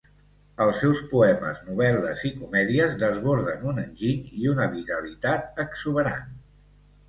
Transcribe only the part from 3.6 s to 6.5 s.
un enginy i una vitalitat exuberant.